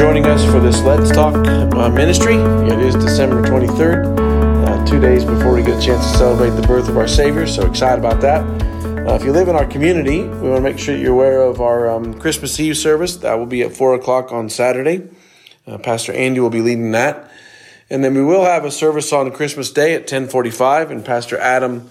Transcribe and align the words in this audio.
joining 0.00 0.24
us 0.24 0.42
for 0.46 0.60
this 0.60 0.80
Let's 0.80 1.10
Talk 1.10 1.34
uh, 1.46 1.90
ministry. 1.90 2.36
It 2.36 2.78
is 2.78 2.94
December 2.94 3.42
23rd, 3.42 4.66
uh, 4.66 4.86
two 4.86 4.98
days 4.98 5.26
before 5.26 5.52
we 5.52 5.62
get 5.62 5.76
a 5.76 5.86
chance 5.86 6.10
to 6.10 6.16
celebrate 6.16 6.58
the 6.58 6.66
birth 6.66 6.88
of 6.88 6.96
our 6.96 7.06
Savior. 7.06 7.46
So 7.46 7.66
excited 7.66 8.02
about 8.02 8.22
that. 8.22 8.40
Uh, 9.06 9.14
if 9.14 9.24
you 9.24 9.30
live 9.30 9.48
in 9.48 9.56
our 9.56 9.66
community, 9.66 10.22
we 10.22 10.48
want 10.48 10.56
to 10.56 10.60
make 10.62 10.78
sure 10.78 10.96
you're 10.96 11.12
aware 11.12 11.42
of 11.42 11.60
our 11.60 11.90
um, 11.90 12.18
Christmas 12.18 12.58
Eve 12.58 12.78
service. 12.78 13.18
That 13.18 13.34
will 13.34 13.44
be 13.44 13.60
at 13.60 13.74
4 13.74 13.92
o'clock 13.92 14.32
on 14.32 14.48
Saturday. 14.48 15.06
Uh, 15.66 15.76
Pastor 15.76 16.14
Andy 16.14 16.40
will 16.40 16.48
be 16.48 16.62
leading 16.62 16.92
that. 16.92 17.30
And 17.90 18.02
then 18.02 18.14
we 18.14 18.24
will 18.24 18.46
have 18.46 18.64
a 18.64 18.70
service 18.70 19.12
on 19.12 19.30
Christmas 19.32 19.70
Day 19.70 19.92
at 19.92 20.04
1045, 20.04 20.92
and 20.92 21.04
Pastor 21.04 21.36
Adam 21.36 21.90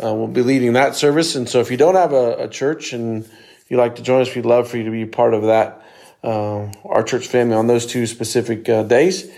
uh, 0.00 0.14
will 0.14 0.28
be 0.28 0.42
leading 0.42 0.74
that 0.74 0.94
service. 0.94 1.34
And 1.34 1.48
so 1.48 1.58
if 1.58 1.72
you 1.72 1.76
don't 1.76 1.96
have 1.96 2.12
a, 2.12 2.44
a 2.44 2.48
church 2.48 2.92
and 2.92 3.28
you'd 3.68 3.78
like 3.78 3.96
to 3.96 4.02
join 4.02 4.20
us, 4.20 4.32
we'd 4.32 4.46
love 4.46 4.68
for 4.68 4.76
you 4.76 4.84
to 4.84 4.92
be 4.92 5.06
part 5.06 5.34
of 5.34 5.42
that 5.42 5.82
uh, 6.22 6.70
our 6.84 7.02
church 7.02 7.26
family 7.26 7.54
on 7.54 7.66
those 7.66 7.86
two 7.86 8.06
specific 8.06 8.68
uh, 8.68 8.82
days. 8.82 9.30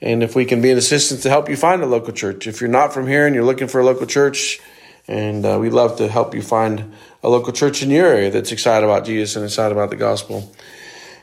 And 0.00 0.22
if 0.22 0.34
we 0.36 0.44
can 0.44 0.60
be 0.60 0.70
an 0.70 0.78
assistance 0.78 1.22
to 1.22 1.30
help 1.30 1.48
you 1.48 1.56
find 1.56 1.82
a 1.82 1.86
local 1.86 2.12
church, 2.12 2.46
if 2.46 2.60
you're 2.60 2.70
not 2.70 2.92
from 2.92 3.06
here 3.06 3.26
and 3.26 3.34
you're 3.34 3.44
looking 3.44 3.68
for 3.68 3.80
a 3.80 3.84
local 3.84 4.06
church, 4.06 4.60
and 5.08 5.46
uh, 5.46 5.58
we'd 5.60 5.72
love 5.72 5.98
to 5.98 6.08
help 6.08 6.34
you 6.34 6.42
find 6.42 6.92
a 7.22 7.28
local 7.28 7.52
church 7.52 7.82
in 7.82 7.90
your 7.90 8.06
area 8.06 8.30
that's 8.30 8.52
excited 8.52 8.84
about 8.84 9.04
Jesus 9.04 9.36
and 9.36 9.44
excited 9.44 9.72
about 9.72 9.90
the 9.90 9.96
gospel. 9.96 10.52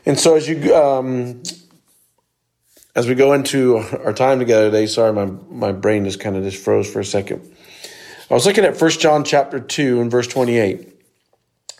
And 0.06 0.18
so 0.18 0.36
as 0.36 0.48
you 0.48 0.74
um, 0.74 1.42
as 2.96 3.06
we 3.08 3.14
go 3.14 3.32
into 3.32 3.78
our 4.04 4.12
time 4.12 4.38
together 4.38 4.70
today, 4.70 4.86
sorry, 4.86 5.12
my 5.12 5.26
my 5.48 5.72
brain 5.72 6.04
just 6.04 6.20
kind 6.20 6.36
of 6.36 6.44
just 6.44 6.62
froze 6.62 6.90
for 6.90 7.00
a 7.00 7.04
second. 7.04 7.54
I 8.30 8.34
was 8.34 8.46
looking 8.46 8.64
at 8.64 8.80
1 8.80 8.90
John 8.92 9.22
chapter 9.22 9.60
2 9.60 10.00
and 10.00 10.10
verse 10.10 10.26
28. 10.26 10.88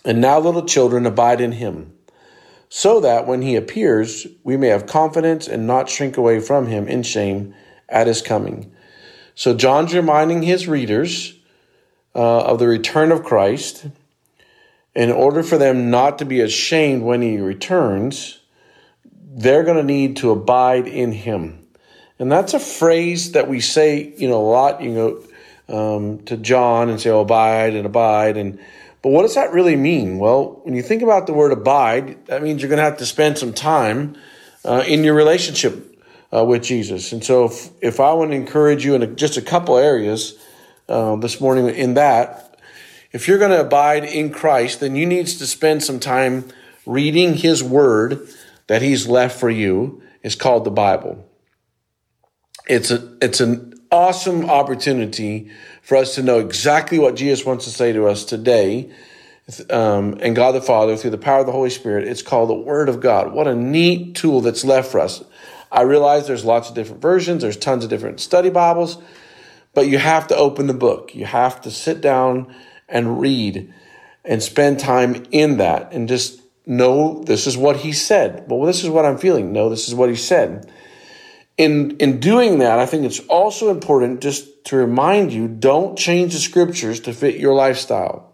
And 0.04 0.20
now 0.20 0.38
little 0.38 0.66
children 0.66 1.06
abide 1.06 1.40
in 1.40 1.52
him 1.52 1.94
so 2.76 2.98
that 2.98 3.24
when 3.24 3.40
he 3.40 3.54
appears, 3.54 4.26
we 4.42 4.56
may 4.56 4.66
have 4.66 4.84
confidence 4.84 5.46
and 5.46 5.64
not 5.64 5.88
shrink 5.88 6.16
away 6.16 6.40
from 6.40 6.66
him 6.66 6.88
in 6.88 7.04
shame 7.04 7.54
at 7.88 8.08
his 8.08 8.20
coming. 8.20 8.72
So, 9.36 9.54
John's 9.54 9.94
reminding 9.94 10.42
his 10.42 10.66
readers 10.66 11.38
uh, 12.16 12.40
of 12.40 12.58
the 12.58 12.66
return 12.66 13.12
of 13.12 13.22
Christ. 13.22 13.86
In 14.92 15.12
order 15.12 15.44
for 15.44 15.56
them 15.56 15.92
not 15.92 16.18
to 16.18 16.24
be 16.24 16.40
ashamed 16.40 17.04
when 17.04 17.22
he 17.22 17.38
returns, 17.38 18.40
they're 19.14 19.62
going 19.62 19.76
to 19.76 19.84
need 19.84 20.16
to 20.16 20.32
abide 20.32 20.88
in 20.88 21.12
him. 21.12 21.64
And 22.18 22.30
that's 22.30 22.54
a 22.54 22.58
phrase 22.58 23.32
that 23.32 23.46
we 23.46 23.60
say, 23.60 24.12
you 24.16 24.26
know, 24.26 24.42
a 24.42 24.50
lot, 24.50 24.82
you 24.82 24.90
know, 24.90 25.22
um, 25.68 26.24
to 26.24 26.36
John 26.36 26.90
and 26.90 27.00
say, 27.00 27.10
oh, 27.10 27.20
abide 27.20 27.76
and 27.76 27.86
abide. 27.86 28.36
And 28.36 28.58
but 29.04 29.10
what 29.10 29.20
does 29.20 29.34
that 29.34 29.52
really 29.52 29.76
mean? 29.76 30.16
Well, 30.16 30.62
when 30.62 30.74
you 30.74 30.80
think 30.80 31.02
about 31.02 31.26
the 31.26 31.34
word 31.34 31.52
abide, 31.52 32.24
that 32.24 32.42
means 32.42 32.62
you're 32.62 32.70
going 32.70 32.78
to 32.78 32.84
have 32.84 32.96
to 32.96 33.06
spend 33.06 33.36
some 33.36 33.52
time 33.52 34.16
uh, 34.64 34.82
in 34.86 35.04
your 35.04 35.12
relationship 35.12 36.02
uh, 36.34 36.42
with 36.42 36.62
Jesus. 36.62 37.12
And 37.12 37.22
so, 37.22 37.44
if, 37.44 37.68
if 37.82 38.00
I 38.00 38.14
want 38.14 38.30
to 38.30 38.34
encourage 38.34 38.82
you 38.82 38.94
in 38.94 39.02
a, 39.02 39.06
just 39.06 39.36
a 39.36 39.42
couple 39.42 39.76
areas 39.76 40.42
uh, 40.88 41.16
this 41.16 41.38
morning 41.38 41.68
in 41.68 41.92
that, 41.94 42.58
if 43.12 43.28
you're 43.28 43.36
going 43.36 43.50
to 43.50 43.60
abide 43.60 44.04
in 44.04 44.32
Christ, 44.32 44.80
then 44.80 44.96
you 44.96 45.04
need 45.04 45.26
to 45.26 45.46
spend 45.46 45.84
some 45.84 46.00
time 46.00 46.48
reading 46.86 47.34
His 47.34 47.62
Word 47.62 48.26
that 48.68 48.80
He's 48.80 49.06
left 49.06 49.38
for 49.38 49.50
you. 49.50 50.02
It's 50.22 50.34
called 50.34 50.64
the 50.64 50.70
Bible. 50.70 51.28
It's 52.66 52.90
a 52.90 53.18
it's 53.20 53.42
an 53.42 53.73
awesome 53.94 54.50
opportunity 54.50 55.48
for 55.80 55.96
us 55.96 56.16
to 56.16 56.22
know 56.22 56.40
exactly 56.40 56.98
what 56.98 57.14
Jesus 57.14 57.46
wants 57.46 57.64
to 57.64 57.70
say 57.70 57.92
to 57.92 58.08
us 58.08 58.24
today. 58.24 58.90
Um, 59.70 60.18
and 60.20 60.34
God 60.34 60.52
the 60.52 60.60
Father 60.60 60.96
through 60.96 61.10
the 61.10 61.18
power 61.18 61.40
of 61.40 61.46
the 61.46 61.52
Holy 61.52 61.70
Spirit. 61.70 62.08
It's 62.08 62.20
called 62.22 62.50
the 62.50 62.54
Word 62.54 62.88
of 62.88 63.00
God. 63.00 63.32
What 63.32 63.46
a 63.46 63.54
neat 63.54 64.16
tool 64.16 64.40
that's 64.40 64.64
left 64.64 64.90
for 64.90 64.98
us. 64.98 65.22
I 65.70 65.82
realize 65.82 66.26
there's 66.26 66.44
lots 66.44 66.68
of 66.68 66.74
different 66.74 67.02
versions, 67.02 67.42
there's 67.42 67.56
tons 67.56 67.84
of 67.84 67.90
different 67.90 68.18
study 68.18 68.50
Bibles, 68.50 68.98
but 69.74 69.86
you 69.86 69.98
have 69.98 70.26
to 70.28 70.36
open 70.36 70.66
the 70.66 70.74
book. 70.74 71.14
You 71.14 71.26
have 71.26 71.60
to 71.60 71.70
sit 71.70 72.00
down 72.00 72.52
and 72.88 73.20
read 73.20 73.72
and 74.24 74.42
spend 74.42 74.80
time 74.80 75.24
in 75.30 75.58
that 75.58 75.92
and 75.92 76.08
just 76.08 76.40
know 76.66 77.22
this 77.22 77.46
is 77.46 77.56
what 77.56 77.76
he 77.76 77.92
said. 77.92 78.44
Well, 78.48 78.62
this 78.62 78.82
is 78.82 78.90
what 78.90 79.04
I'm 79.04 79.18
feeling. 79.18 79.52
No, 79.52 79.68
this 79.68 79.86
is 79.86 79.94
what 79.94 80.08
he 80.08 80.16
said. 80.16 80.68
In 81.56 81.96
in 81.98 82.18
doing 82.18 82.58
that, 82.58 82.78
I 82.78 82.86
think 82.86 83.04
it's 83.04 83.20
also 83.20 83.70
important 83.70 84.20
just 84.20 84.64
to 84.66 84.76
remind 84.76 85.32
you 85.32 85.46
don't 85.46 85.96
change 85.96 86.32
the 86.32 86.40
scriptures 86.40 87.00
to 87.00 87.12
fit 87.12 87.36
your 87.36 87.54
lifestyle. 87.54 88.32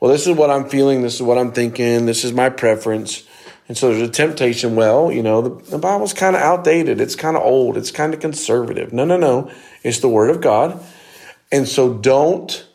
Well, 0.00 0.10
this 0.10 0.26
is 0.26 0.34
what 0.36 0.50
I'm 0.50 0.68
feeling. 0.68 1.02
This 1.02 1.16
is 1.16 1.22
what 1.22 1.36
I'm 1.36 1.52
thinking. 1.52 2.06
This 2.06 2.24
is 2.24 2.32
my 2.32 2.48
preference. 2.48 3.24
And 3.68 3.76
so 3.76 3.88
there's 3.88 4.08
a 4.08 4.10
temptation. 4.10 4.74
Well, 4.74 5.12
you 5.12 5.22
know, 5.22 5.42
the, 5.42 5.70
the 5.70 5.78
Bible's 5.78 6.14
kind 6.14 6.34
of 6.34 6.42
outdated. 6.42 7.00
It's 7.00 7.14
kind 7.14 7.36
of 7.36 7.42
old. 7.42 7.76
It's 7.76 7.90
kind 7.90 8.14
of 8.14 8.20
conservative. 8.20 8.92
No, 8.92 9.04
no, 9.04 9.16
no. 9.16 9.52
It's 9.82 10.00
the 10.00 10.08
Word 10.08 10.30
of 10.30 10.40
God. 10.40 10.82
And 11.52 11.68
so 11.68 11.92
don't 11.92 12.66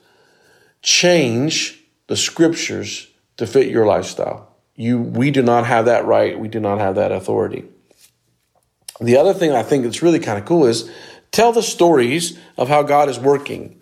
change 0.82 1.84
the 2.08 2.16
scriptures 2.16 3.08
to 3.38 3.48
fit 3.48 3.68
your 3.68 3.86
lifestyle. 3.86 4.56
You, 4.76 5.00
we 5.00 5.32
do 5.32 5.42
not 5.42 5.66
have 5.66 5.86
that 5.86 6.06
right. 6.06 6.38
We 6.40 6.48
do 6.48 6.60
not 6.60 6.80
have 6.80 6.96
that 6.96 7.12
authority. 7.12 7.66
The 9.02 9.18
other 9.18 9.34
thing 9.34 9.52
I 9.52 9.64
think 9.64 9.84
that's 9.84 10.02
really 10.02 10.20
kind 10.20 10.40
of 10.40 10.46
cool 10.46 10.66
is 10.66 10.90
Tell 11.36 11.52
the 11.52 11.64
stories 11.64 12.40
of 12.58 12.70
how 12.70 12.84
God 12.84 13.10
is 13.10 13.20
working. 13.20 13.82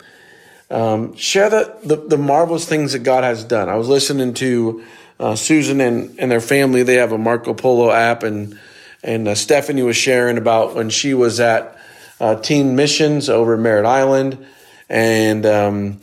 Um, 0.72 1.14
share 1.14 1.48
the, 1.48 1.78
the, 1.84 1.94
the, 1.94 2.18
marvelous 2.18 2.68
things 2.68 2.94
that 2.94 3.04
God 3.04 3.22
has 3.22 3.44
done. 3.44 3.68
I 3.68 3.76
was 3.76 3.86
listening 3.86 4.34
to 4.34 4.82
uh, 5.20 5.36
Susan 5.36 5.80
and, 5.80 6.18
and 6.18 6.32
their 6.32 6.40
family. 6.40 6.82
They 6.82 6.96
have 6.96 7.12
a 7.12 7.18
Marco 7.18 7.54
Polo 7.54 7.92
app, 7.92 8.24
and 8.24 8.58
and 9.04 9.28
uh, 9.28 9.36
Stephanie 9.36 9.84
was 9.84 9.96
sharing 9.96 10.36
about 10.36 10.74
when 10.74 10.90
she 10.90 11.14
was 11.14 11.38
at 11.38 11.78
uh, 12.18 12.34
Teen 12.40 12.74
Missions 12.74 13.28
over 13.28 13.56
Merritt 13.56 13.86
Island, 13.86 14.44
and 14.88 15.46
um, 15.46 16.00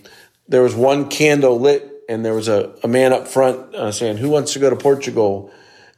there 0.47 0.61
was 0.61 0.73
one 0.73 1.09
candle 1.09 1.59
lit, 1.59 2.05
and 2.07 2.23
there 2.23 2.33
was 2.33 2.47
a, 2.47 2.73
a 2.81 2.87
man 2.87 3.11
up 3.11 3.27
front 3.27 3.75
uh, 3.75 3.91
saying, 3.91 4.15
"Who 4.15 4.29
wants 4.29 4.53
to 4.53 4.59
go 4.59 4.69
to 4.69 4.77
Portugal?" 4.77 5.51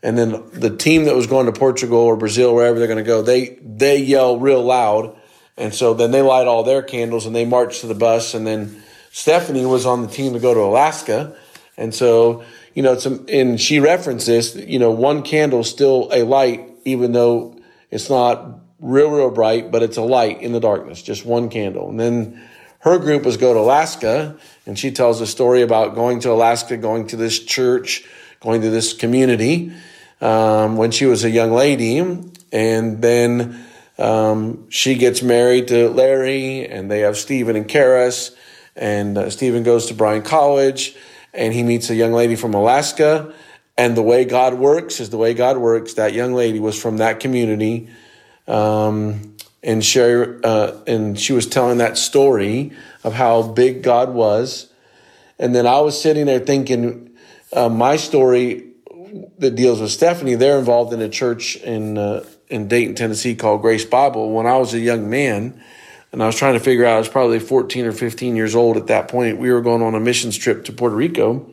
And 0.04 0.18
then 0.18 0.44
the 0.52 0.76
team 0.76 1.06
that 1.06 1.16
was 1.16 1.26
going 1.26 1.48
to 1.48 1.52
Portugal 1.52 1.98
or 1.98 2.16
Brazil, 2.16 2.54
wherever 2.54 2.78
they're 2.78 2.88
going 2.88 3.04
to 3.04 3.04
go, 3.04 3.24
they 3.24 3.58
they 3.64 3.98
yell 3.98 4.38
real 4.38 4.62
loud 4.62 5.16
and 5.58 5.74
so 5.74 5.94
then 5.94 6.12
they 6.12 6.22
light 6.22 6.48
all 6.48 6.64
their 6.64 6.82
candles 6.82 7.26
and 7.26 7.36
they 7.36 7.46
march 7.46 7.82
to 7.82 7.88
the 7.88 7.96
bus. 7.96 8.34
And 8.34 8.46
then 8.46 8.82
Stephanie 9.12 9.66
was 9.66 9.86
on 9.86 10.02
the 10.02 10.08
team 10.08 10.34
to 10.34 10.40
go 10.40 10.54
to 10.54 10.62
Alaska. 10.62 11.36
And 11.78 11.94
so, 11.94 12.44
you 12.74 12.82
know, 12.82 12.94
it's, 12.94 13.06
and 13.06 13.60
she 13.60 13.80
referenced 13.80 14.26
this, 14.26 14.56
you 14.56 14.80
know, 14.80 14.92
one 14.92 15.22
candle 15.22 15.64
still 15.64 16.10
a 16.12 16.24
light, 16.24 16.68
even 16.86 17.12
though 17.12 17.60
it's 17.92 18.10
not 18.10 18.60
real, 18.80 19.10
real 19.10 19.30
bright, 19.30 19.72
but 19.72 19.84
it's 19.84 19.98
a 19.98 20.02
light 20.02 20.42
in 20.42 20.52
the 20.52 20.60
darkness, 20.60 21.02
just 21.02 21.26
one 21.26 21.50
candle. 21.50 21.90
And 21.90 22.00
then 22.00 22.42
her 22.80 22.98
group 22.98 23.24
was 23.24 23.38
go 23.38 23.54
to 23.54 23.60
Alaska. 23.60 24.38
And 24.66 24.80
she 24.80 24.92
tells 24.92 25.22
a 25.22 25.28
story 25.28 25.62
about 25.62 25.94
going 25.94 26.20
to 26.22 26.32
Alaska, 26.32 26.78
going 26.78 27.08
to 27.08 27.16
this 27.16 27.38
church, 27.38 28.06
going 28.40 28.62
to 28.62 28.70
this 28.72 28.94
community 28.94 29.72
um, 30.24 30.78
when 30.78 30.92
she 30.92 31.06
was 31.06 31.26
a 31.26 31.30
young 31.30 31.52
lady. 31.52 32.00
And 32.52 33.02
then 33.02 33.66
um, 33.98 34.70
she 34.70 34.96
gets 34.96 35.22
married 35.22 35.68
to 35.68 35.90
Larry, 35.90 36.66
and 36.66 36.90
they 36.90 37.02
have 37.02 37.18
Stephen 37.18 37.56
and 37.56 37.68
Karis. 37.68 38.36
And 38.76 39.18
uh, 39.18 39.30
Stephen 39.30 39.64
goes 39.64 39.88
to 39.88 39.94
Bryan 39.94 40.24
College, 40.24 40.96
and 41.34 41.54
he 41.54 41.62
meets 41.62 41.90
a 41.90 41.96
young 41.96 42.14
lady 42.14 42.36
from 42.36 42.54
Alaska. 42.54 43.34
And 43.78 43.98
the 43.98 44.02
way 44.02 44.24
God 44.24 44.54
works 44.54 45.00
is 45.00 45.10
the 45.10 45.18
way 45.18 45.34
God 45.34 45.58
works. 45.58 45.96
That 45.96 46.14
young 46.14 46.34
lady 46.34 46.60
was 46.60 46.80
from 46.80 46.98
that 46.98 47.20
community, 47.20 47.90
um, 48.48 49.36
and 49.64 49.84
she 49.84 50.00
uh, 50.00 50.74
and 50.86 51.20
she 51.20 51.34
was 51.34 51.48
telling 51.48 51.80
that 51.80 51.98
story 51.98 52.72
of 53.04 53.14
how 53.14 53.42
big 53.42 53.82
God 53.82 54.14
was. 54.14 54.72
And 55.40 55.56
then 55.56 55.66
I 55.66 55.80
was 55.80 56.00
sitting 56.00 56.28
there 56.28 56.40
thinking, 56.40 57.16
uh, 57.52 57.68
my 57.68 57.96
story 57.96 58.73
that 59.40 59.56
deals 59.56 59.80
with 59.80 59.92
Stephanie. 59.92 60.36
They're 60.36 60.60
involved 60.60 60.94
in 60.94 61.02
a 61.02 61.10
church 61.10 61.56
in 61.58 61.98
uh, 61.98 62.26
in 62.50 62.68
Dayton, 62.68 62.96
Tennessee 62.96 63.36
called 63.36 63.62
Grace 63.62 63.86
Bible. 63.86 64.32
When 64.32 64.46
I 64.46 64.58
was 64.58 64.74
a 64.74 64.80
young 64.80 65.10
man, 65.10 65.62
and 66.14 66.22
I 66.22 66.28
was 66.28 66.36
trying 66.36 66.54
to 66.54 66.60
figure 66.60 66.86
out, 66.86 66.96
I 66.96 67.00
was 67.00 67.10
probably 67.10 67.40
14 67.40 67.86
or 67.86 67.92
15 67.92 68.36
years 68.36 68.56
old 68.56 68.78
at 68.78 68.88
that 68.88 69.08
point. 69.08 69.40
We 69.40 69.52
were 69.52 69.62
going 69.62 69.82
on 69.82 69.96
a 69.96 70.00
missions 70.00 70.38
trip 70.38 70.66
to 70.66 70.72
Puerto 70.72 70.96
Rico. 70.96 71.52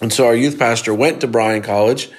And 0.00 0.12
so 0.12 0.26
our 0.26 0.34
youth 0.34 0.58
pastor 0.58 0.94
went 0.94 1.20
to 1.22 1.26
Bryan 1.26 1.62
College 1.62 2.10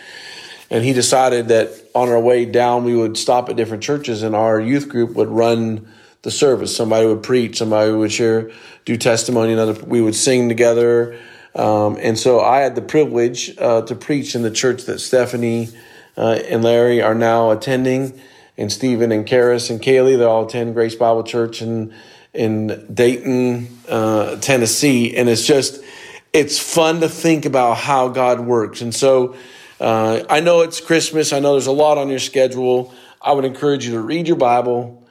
and 0.69 0.83
he 0.83 0.91
decided 0.91 1.47
that 1.47 1.71
on 1.95 2.09
our 2.09 2.19
way 2.19 2.45
down, 2.45 2.83
we 2.83 2.95
would 2.95 3.17
stop 3.17 3.49
at 3.49 3.55
different 3.55 3.81
churches 3.81 4.23
and 4.23 4.35
our 4.35 4.59
youth 4.59 4.89
group 4.89 5.15
would 5.15 5.29
run 5.29 5.89
the 6.21 6.31
service. 6.31 6.75
Somebody 6.75 7.07
would 7.07 7.23
preach, 7.23 7.57
somebody 7.57 7.91
would 7.91 8.11
share, 8.11 8.51
do 8.83 8.97
testimony, 8.97 9.53
another, 9.53 9.73
we 9.85 10.01
would 10.01 10.15
sing 10.15 10.49
together. 10.49 11.17
Um, 11.55 11.97
and 11.99 12.17
so 12.17 12.39
I 12.39 12.59
had 12.59 12.75
the 12.75 12.81
privilege 12.81 13.55
uh, 13.57 13.81
to 13.83 13.95
preach 13.95 14.35
in 14.35 14.41
the 14.41 14.51
church 14.51 14.85
that 14.85 14.99
Stephanie 14.99 15.69
uh, 16.17 16.39
and 16.49 16.63
Larry 16.63 17.01
are 17.01 17.15
now 17.15 17.51
attending, 17.51 18.21
and 18.57 18.71
Stephen 18.71 19.11
and 19.11 19.25
Karis 19.25 19.69
and 19.69 19.81
Kaylee, 19.81 20.17
they 20.17 20.23
all 20.23 20.45
attend 20.45 20.73
Grace 20.73 20.95
Bible 20.95 21.23
Church 21.23 21.61
in 21.61 21.93
in 22.33 22.87
Dayton, 22.93 23.67
uh, 23.89 24.37
Tennessee, 24.37 25.17
and 25.17 25.27
it's 25.27 25.45
just 25.45 25.83
it's 26.31 26.57
fun 26.57 27.01
to 27.01 27.09
think 27.09 27.45
about 27.45 27.75
how 27.77 28.07
God 28.07 28.39
works. 28.39 28.81
And 28.81 28.93
so, 28.95 29.35
Uh, 29.81 30.23
I 30.29 30.41
know 30.41 30.61
it's 30.61 30.79
Christmas. 30.79 31.33
I 31.33 31.39
know 31.39 31.53
there's 31.53 31.65
a 31.65 31.71
lot 31.71 31.97
on 31.97 32.07
your 32.07 32.19
schedule. 32.19 32.93
I 33.19 33.31
would 33.33 33.45
encourage 33.45 33.83
you 33.87 33.93
to 33.93 33.99
read 33.99 34.27
your 34.27 34.37
Bible, 34.37 35.03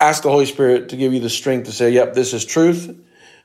ask 0.00 0.22
the 0.22 0.30
Holy 0.30 0.46
Spirit 0.46 0.88
to 0.88 0.96
give 0.96 1.12
you 1.12 1.20
the 1.20 1.28
strength 1.28 1.66
to 1.66 1.72
say, 1.72 1.90
"Yep, 1.90 2.14
this 2.14 2.32
is 2.32 2.46
truth," 2.46 2.88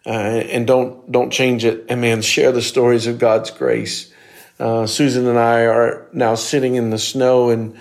uh, 0.05 0.09
and 0.09 0.67
don't 0.67 1.11
don't 1.11 1.31
change 1.31 1.65
it. 1.65 1.85
And 1.89 2.01
man, 2.01 2.21
share 2.21 2.51
the 2.51 2.61
stories 2.61 3.07
of 3.07 3.19
God's 3.19 3.51
grace. 3.51 4.11
Uh, 4.59 4.85
Susan 4.85 5.27
and 5.27 5.39
I 5.39 5.61
are 5.61 6.07
now 6.13 6.35
sitting 6.35 6.75
in 6.75 6.89
the 6.89 6.99
snow 6.99 7.49
and 7.49 7.75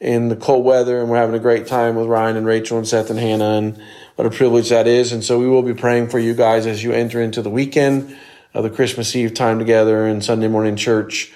in 0.00 0.28
the 0.28 0.36
cold 0.36 0.64
weather, 0.64 1.00
and 1.00 1.10
we're 1.10 1.16
having 1.16 1.34
a 1.34 1.40
great 1.40 1.66
time 1.66 1.96
with 1.96 2.06
Ryan 2.06 2.36
and 2.36 2.46
Rachel 2.46 2.78
and 2.78 2.86
Seth 2.86 3.10
and 3.10 3.18
Hannah, 3.18 3.58
and 3.58 3.82
what 4.16 4.26
a 4.26 4.30
privilege 4.30 4.68
that 4.68 4.86
is. 4.86 5.12
And 5.12 5.24
so 5.24 5.38
we 5.38 5.48
will 5.48 5.62
be 5.62 5.74
praying 5.74 6.08
for 6.08 6.18
you 6.18 6.34
guys 6.34 6.66
as 6.66 6.84
you 6.84 6.92
enter 6.92 7.20
into 7.20 7.42
the 7.42 7.50
weekend 7.50 8.16
of 8.54 8.62
the 8.62 8.70
Christmas 8.70 9.14
Eve 9.16 9.34
time 9.34 9.58
together 9.58 10.06
and 10.06 10.24
Sunday 10.24 10.48
morning 10.48 10.76
church, 10.76 11.32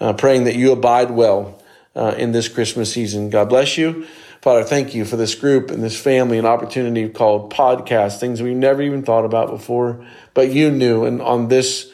uh, 0.00 0.12
praying 0.12 0.44
that 0.44 0.56
you 0.56 0.72
abide 0.72 1.10
well 1.10 1.62
uh, 1.94 2.14
in 2.18 2.32
this 2.32 2.48
Christmas 2.48 2.92
season. 2.92 3.30
God 3.30 3.48
bless 3.48 3.78
you. 3.78 4.06
Father, 4.42 4.64
thank 4.64 4.92
you 4.92 5.04
for 5.04 5.16
this 5.16 5.36
group 5.36 5.70
and 5.70 5.84
this 5.84 5.98
family 5.98 6.36
and 6.36 6.48
opportunity 6.48 7.08
called 7.08 7.52
podcast, 7.52 8.18
things 8.18 8.42
we 8.42 8.54
never 8.54 8.82
even 8.82 9.04
thought 9.04 9.24
about 9.24 9.50
before, 9.50 10.04
but 10.34 10.50
you 10.50 10.68
knew. 10.72 11.04
And 11.04 11.22
on 11.22 11.46
this 11.46 11.92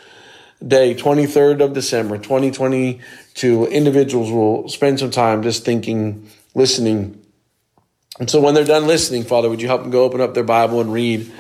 day, 0.67 0.95
23rd 0.95 1.63
of 1.63 1.75
December, 1.75 2.17
2022, 2.17 3.67
individuals 3.67 4.33
will 4.33 4.67
spend 4.71 4.99
some 4.99 5.11
time 5.11 5.43
just 5.43 5.67
thinking, 5.67 6.27
listening. 6.55 7.23
And 8.19 8.31
so 8.31 8.41
when 8.41 8.55
they're 8.55 8.65
done 8.65 8.87
listening, 8.87 9.25
Father, 9.25 9.51
would 9.51 9.61
you 9.61 9.69
help 9.69 9.83
them 9.83 9.91
go 9.91 10.05
open 10.05 10.23
up 10.23 10.33
their 10.33 10.43
Bible 10.43 10.81
and 10.81 10.91
read? 10.91 11.31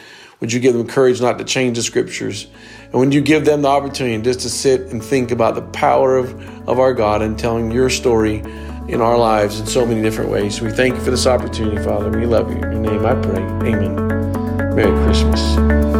Would 0.40 0.52
you 0.52 0.60
give 0.60 0.74
them 0.74 0.86
courage 0.86 1.22
not 1.22 1.38
to 1.38 1.44
change 1.44 1.78
the 1.78 1.82
scriptures? 1.82 2.46
And 2.82 3.00
when 3.00 3.12
you 3.12 3.22
give 3.22 3.46
them 3.46 3.62
the 3.62 3.68
opportunity 3.68 4.22
just 4.22 4.40
to 4.40 4.50
sit 4.50 4.82
and 4.92 5.02
think 5.02 5.30
about 5.30 5.54
the 5.54 5.62
power 5.62 6.18
of, 6.18 6.68
of 6.68 6.78
our 6.78 6.92
God 6.92 7.22
and 7.22 7.38
telling 7.38 7.70
your 7.70 7.88
story 7.88 8.42
in 8.88 9.02
our 9.02 9.18
lives 9.18 9.60
in 9.60 9.66
so 9.66 9.86
many 9.86 10.00
different 10.00 10.30
ways. 10.30 10.60
We 10.60 10.70
thank 10.70 10.94
you 10.94 11.00
for 11.04 11.10
this 11.10 11.26
opportunity, 11.26 11.82
Father. 11.82 12.10
We 12.10 12.26
love 12.26 12.50
you. 12.50 12.56
In 12.56 12.84
your 12.84 12.92
name 12.92 13.06
I 13.06 13.14
pray. 13.14 13.42
Amen. 13.70 14.74
Merry 14.74 15.04
Christmas. 15.04 15.97